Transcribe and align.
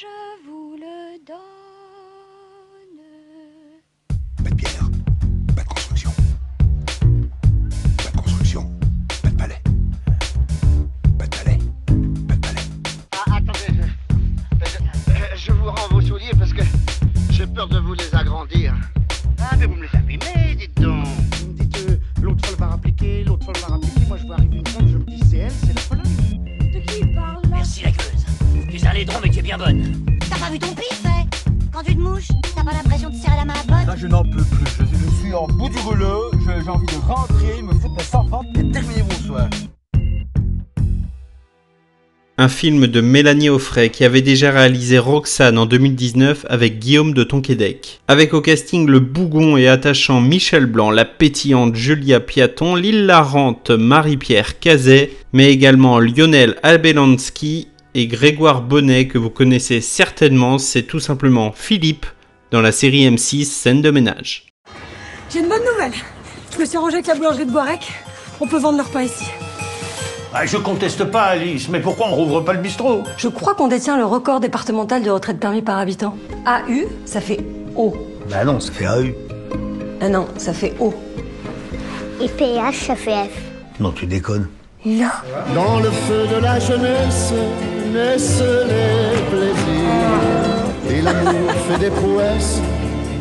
je 0.00 0.06
vous 0.44 0.57
laidron 28.98 29.18
mais 29.22 29.30
tu 29.30 29.38
es 29.38 29.42
bien 29.42 29.56
bonne. 29.58 29.84
T'as 30.28 30.38
pas 30.38 30.50
vu 30.50 30.58
ton 30.58 30.74
pif, 30.74 31.00
hein 31.06 31.24
Quand 31.72 31.82
tu 31.84 31.94
te 31.94 32.00
mouches, 32.00 32.28
t'as 32.56 32.64
pas 32.64 32.72
l'impression 32.72 33.10
de 33.10 33.14
serrer 33.14 33.36
la 33.36 33.44
main 33.44 33.54
à 33.54 33.62
pote 33.62 33.86
Là, 33.86 33.94
je 33.96 34.06
n'en 34.08 34.24
peux 34.24 34.30
plus. 34.42 34.66
Je, 34.80 34.84
je 34.84 35.20
suis 35.24 35.34
en 35.34 35.46
bout 35.46 35.68
du 35.68 35.78
rouleau. 35.78 36.30
Je- 36.34 36.64
J'ai 36.64 36.68
envie 36.70 36.86
de 36.86 37.06
rentrer, 37.06 37.62
me 37.62 37.72
foutre 37.74 37.94
et 38.58 38.70
terminer 38.72 39.02
mon 39.02 39.26
soir. 39.26 39.48
Un 42.40 42.48
film 42.48 42.86
de 42.86 43.00
Mélanie 43.00 43.48
Offray 43.48 43.90
qui 43.90 44.04
avait 44.04 44.22
déjà 44.22 44.50
réalisé 44.52 44.98
Roxane 44.98 45.58
en 45.58 45.66
2019 45.66 46.46
avec 46.48 46.78
Guillaume 46.78 47.12
de 47.12 47.24
Tonquédec. 47.24 48.00
Avec 48.06 48.32
au 48.34 48.40
casting 48.40 48.86
le 48.88 49.00
bougon 49.00 49.56
et 49.56 49.66
attachant 49.68 50.20
Michel 50.20 50.66
Blanc, 50.66 50.90
la 50.90 51.04
pétillante 51.04 51.74
Julia 51.74 52.20
Piaton, 52.20 52.76
l'hilarante 52.76 53.70
Marie-Pierre 53.70 54.58
Cazet, 54.60 55.10
mais 55.32 55.50
également 55.52 55.98
Lionel 55.98 56.56
Albelansky 56.62 57.68
et 57.98 58.06
Grégoire 58.06 58.62
Bonnet 58.62 59.08
que 59.08 59.18
vous 59.18 59.28
connaissez 59.28 59.80
certainement, 59.80 60.58
c'est 60.58 60.84
tout 60.84 61.00
simplement 61.00 61.50
Philippe 61.50 62.06
dans 62.52 62.60
la 62.60 62.70
série 62.70 63.10
M6 63.10 63.44
Scène 63.44 63.82
de 63.82 63.90
ménage. 63.90 64.46
J'ai 65.28 65.40
une 65.40 65.48
bonne 65.48 65.64
nouvelle. 65.64 65.98
Je 66.54 66.60
me 66.60 66.64
suis 66.64 66.76
arrangé 66.76 66.94
avec 66.94 67.08
la 67.08 67.16
boulangerie 67.16 67.46
de 67.46 67.50
Boirec. 67.50 67.90
On 68.40 68.46
peut 68.46 68.60
vendre 68.60 68.78
leur 68.78 68.88
pain 68.88 69.02
ici. 69.02 69.24
Ah, 70.32 70.46
je 70.46 70.58
conteste 70.58 71.06
pas, 71.06 71.24
Alice, 71.24 71.68
mais 71.68 71.80
pourquoi 71.80 72.06
on 72.06 72.14
rouvre 72.14 72.40
pas 72.42 72.52
le 72.52 72.60
bistrot? 72.60 73.02
Je 73.16 73.26
crois 73.26 73.56
qu'on 73.56 73.66
détient 73.66 73.96
le 73.96 74.04
record 74.04 74.38
départemental 74.38 75.02
de 75.02 75.10
retraite 75.10 75.40
permis 75.40 75.62
par 75.62 75.78
habitant. 75.78 76.16
AU, 76.46 76.88
ça 77.04 77.20
fait 77.20 77.40
O. 77.74 77.96
Bah 78.30 78.44
non, 78.44 78.60
ça 78.60 78.70
fait 78.70 78.86
AU. 78.86 79.12
Ah 80.00 80.08
non, 80.08 80.28
ça 80.36 80.52
fait 80.52 80.72
O. 80.78 80.94
Et 82.22 82.28
PH, 82.28 82.76
ça 82.76 82.94
fait 82.94 83.24
F. 83.24 83.80
Non, 83.80 83.90
tu 83.90 84.06
déconnes. 84.06 84.46
Non. 84.86 85.08
Dans 85.52 85.80
le 85.80 85.90
feu 85.90 86.28
de 86.32 86.40
la 86.40 86.60
jeunesse 86.60 87.32
naissent 87.92 88.42
les 88.42 89.20
plaisirs. 89.30 90.90
Et 90.90 91.00
l'amour 91.02 91.50
fait 91.68 91.78
des 91.78 91.90
prouesses. 91.90 92.60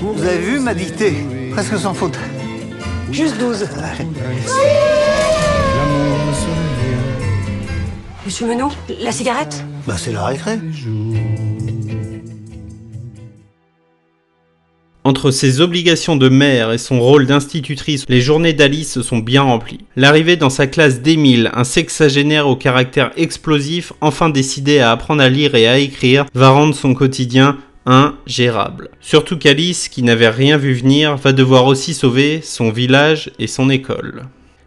pour 0.00 0.12
Vous 0.14 0.24
avez 0.24 0.38
vu 0.38 0.58
ma 0.60 0.74
dictée 0.74 1.14
Presque 1.52 1.78
sans 1.78 1.94
faute. 1.94 2.18
Juste 3.10 3.38
12. 3.38 3.60
L'amour 3.60 3.88
me 6.26 6.32
souvient 6.32 6.68
Monsieur 8.24 8.46
Menot, 8.46 8.70
la 9.00 9.12
cigarette? 9.12 9.64
Bah 9.86 9.94
c'est 9.96 10.12
la 10.12 10.24
récré. 10.26 10.58
Entre 15.08 15.30
ses 15.30 15.62
obligations 15.62 16.16
de 16.16 16.28
mère 16.28 16.70
et 16.70 16.76
son 16.76 17.00
rôle 17.00 17.24
d'institutrice, 17.24 18.04
les 18.10 18.20
journées 18.20 18.52
d'Alice 18.52 18.92
se 18.92 19.00
sont 19.00 19.16
bien 19.16 19.40
remplies. 19.40 19.80
L'arrivée 19.96 20.36
dans 20.36 20.50
sa 20.50 20.66
classe 20.66 21.00
d'Émile, 21.00 21.50
un 21.54 21.64
sexagénaire 21.64 22.46
au 22.46 22.56
caractère 22.56 23.12
explosif, 23.16 23.94
enfin 24.02 24.28
décidé 24.28 24.80
à 24.80 24.92
apprendre 24.92 25.22
à 25.22 25.30
lire 25.30 25.54
et 25.54 25.66
à 25.66 25.78
écrire, 25.78 26.26
va 26.34 26.50
rendre 26.50 26.74
son 26.74 26.92
quotidien 26.92 27.56
ingérable. 27.86 28.90
Surtout 29.00 29.38
qu'Alice, 29.38 29.88
qui 29.88 30.02
n'avait 30.02 30.28
rien 30.28 30.58
vu 30.58 30.74
venir, 30.74 31.16
va 31.16 31.32
devoir 31.32 31.64
aussi 31.64 31.94
sauver 31.94 32.42
son 32.42 32.70
village 32.70 33.30
et 33.38 33.46
son 33.46 33.70
école. 33.70 34.24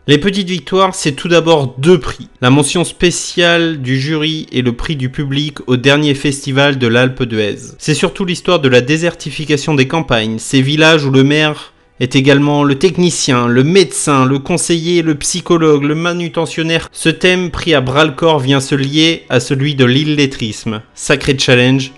Les 0.07 0.17
petites 0.17 0.49
victoires, 0.49 0.95
c'est 0.95 1.11
tout 1.11 1.27
d'abord 1.27 1.75
deux 1.77 1.99
prix. 1.99 2.27
La 2.41 2.49
mention 2.49 2.83
spéciale 2.83 3.83
du 3.83 3.99
jury 3.99 4.47
et 4.51 4.63
le 4.63 4.73
prix 4.73 4.95
du 4.95 5.09
public 5.09 5.59
au 5.67 5.77
dernier 5.77 6.15
festival 6.15 6.79
de 6.79 6.87
l'Alpe 6.87 7.21
d'Huez. 7.21 7.75
C'est 7.77 7.93
surtout 7.93 8.25
l'histoire 8.25 8.59
de 8.59 8.67
la 8.67 8.81
désertification 8.81 9.75
des 9.75 9.87
campagnes, 9.87 10.39
ces 10.39 10.63
villages 10.63 11.05
où 11.05 11.11
le 11.11 11.23
maire 11.23 11.73
est 11.99 12.15
également 12.15 12.63
le 12.63 12.79
technicien, 12.79 13.45
le 13.45 13.63
médecin, 13.63 14.25
le 14.25 14.39
conseiller, 14.39 15.03
le 15.03 15.13
psychologue, 15.13 15.83
le 15.83 15.93
manutentionnaire. 15.93 16.89
Ce 16.91 17.09
thème 17.09 17.51
pris 17.51 17.75
à 17.75 17.81
bras 17.81 18.05
le 18.05 18.13
corps 18.13 18.39
vient 18.39 18.59
se 18.59 18.73
lier 18.73 19.25
à 19.29 19.39
celui 19.39 19.75
de 19.75 19.85
l'illettrisme. 19.85 20.81
Sacré 20.95 21.37
challenge, 21.37 21.91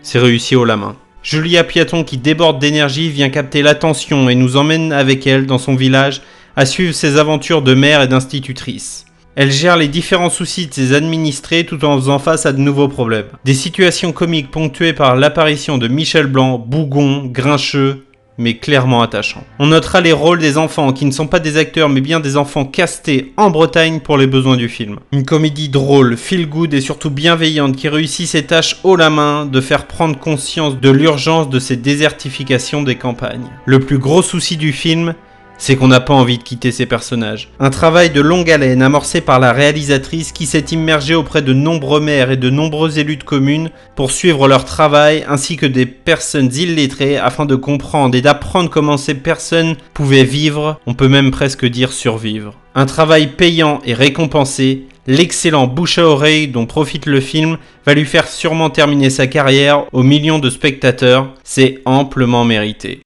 c'est 0.00 0.20
réussi 0.20 0.54
haut 0.54 0.64
la 0.64 0.76
main. 0.76 0.94
Julia 1.24 1.64
Piaton 1.64 2.04
qui 2.04 2.18
déborde 2.18 2.60
d'énergie 2.60 3.08
vient 3.08 3.30
capter 3.30 3.62
l'attention 3.62 4.28
et 4.28 4.36
nous 4.36 4.56
emmène 4.56 4.92
avec 4.92 5.26
elle 5.26 5.46
dans 5.46 5.58
son 5.58 5.74
village 5.74 6.22
à 6.56 6.66
suivre 6.66 6.94
ses 6.94 7.18
aventures 7.18 7.62
de 7.62 7.74
mère 7.74 8.02
et 8.02 8.08
d'institutrice. 8.08 9.06
Elle 9.34 9.50
gère 9.50 9.78
les 9.78 9.88
différents 9.88 10.28
soucis 10.28 10.66
de 10.66 10.74
ses 10.74 10.92
administrés 10.92 11.64
tout 11.64 11.82
en 11.84 11.96
faisant 11.96 12.18
face 12.18 12.44
à 12.44 12.52
de 12.52 12.58
nouveaux 12.58 12.88
problèmes. 12.88 13.28
Des 13.44 13.54
situations 13.54 14.12
comiques 14.12 14.50
ponctuées 14.50 14.92
par 14.92 15.16
l'apparition 15.16 15.78
de 15.78 15.88
Michel 15.88 16.26
Blanc, 16.26 16.58
bougon, 16.58 17.24
grincheux, 17.24 18.04
mais 18.38 18.56
clairement 18.56 19.02
attachant. 19.02 19.44
On 19.58 19.68
notera 19.68 20.00
les 20.00 20.12
rôles 20.12 20.38
des 20.38 20.58
enfants 20.58 20.92
qui 20.92 21.04
ne 21.04 21.10
sont 21.10 21.26
pas 21.26 21.38
des 21.38 21.56
acteurs 21.56 21.88
mais 21.88 22.00
bien 22.00 22.20
des 22.20 22.36
enfants 22.36 22.64
castés 22.64 23.32
en 23.36 23.50
Bretagne 23.50 24.00
pour 24.00 24.18
les 24.18 24.26
besoins 24.26 24.56
du 24.56 24.68
film. 24.68 24.98
Une 25.12 25.24
comédie 25.24 25.68
drôle, 25.68 26.16
feel 26.16 26.46
good 26.46 26.74
et 26.74 26.80
surtout 26.80 27.10
bienveillante 27.10 27.76
qui 27.76 27.88
réussit 27.88 28.26
ses 28.26 28.44
tâches 28.44 28.76
haut 28.84 28.96
la 28.96 29.10
main 29.10 29.46
de 29.46 29.60
faire 29.60 29.86
prendre 29.86 30.18
conscience 30.18 30.78
de 30.78 30.90
l'urgence 30.90 31.48
de 31.48 31.58
ces 31.58 31.76
désertifications 31.76 32.82
des 32.82 32.96
campagnes. 32.96 33.50
Le 33.64 33.80
plus 33.80 33.98
gros 33.98 34.22
souci 34.22 34.56
du 34.56 34.72
film, 34.72 35.14
c'est 35.62 35.76
qu'on 35.76 35.86
n'a 35.86 36.00
pas 36.00 36.12
envie 36.12 36.38
de 36.38 36.42
quitter 36.42 36.72
ces 36.72 36.86
personnages. 36.86 37.48
Un 37.60 37.70
travail 37.70 38.10
de 38.10 38.20
longue 38.20 38.50
haleine 38.50 38.82
amorcé 38.82 39.20
par 39.20 39.38
la 39.38 39.52
réalisatrice 39.52 40.32
qui 40.32 40.44
s'est 40.44 40.64
immergée 40.72 41.14
auprès 41.14 41.40
de 41.40 41.52
nombreux 41.52 42.00
maires 42.00 42.32
et 42.32 42.36
de 42.36 42.50
nombreux 42.50 42.98
élus 42.98 43.16
de 43.16 43.22
communes 43.22 43.70
pour 43.94 44.10
suivre 44.10 44.48
leur 44.48 44.64
travail 44.64 45.24
ainsi 45.28 45.56
que 45.56 45.66
des 45.66 45.86
personnes 45.86 46.52
illettrées 46.52 47.16
afin 47.16 47.46
de 47.46 47.54
comprendre 47.54 48.16
et 48.16 48.22
d'apprendre 48.22 48.70
comment 48.70 48.96
ces 48.96 49.14
personnes 49.14 49.76
pouvaient 49.94 50.24
vivre, 50.24 50.80
on 50.88 50.94
peut 50.94 51.06
même 51.06 51.30
presque 51.30 51.64
dire 51.64 51.92
survivre. 51.92 52.54
Un 52.74 52.86
travail 52.86 53.28
payant 53.28 53.78
et 53.86 53.94
récompensé, 53.94 54.88
l'excellent 55.06 55.68
bouche 55.68 55.98
à 55.98 56.06
oreille 56.06 56.48
dont 56.48 56.66
profite 56.66 57.06
le 57.06 57.20
film 57.20 57.56
va 57.86 57.94
lui 57.94 58.04
faire 58.04 58.26
sûrement 58.26 58.70
terminer 58.70 59.10
sa 59.10 59.28
carrière 59.28 59.84
aux 59.92 60.02
millions 60.02 60.40
de 60.40 60.50
spectateurs, 60.50 61.28
c'est 61.44 61.82
amplement 61.84 62.44
mérité. 62.44 62.98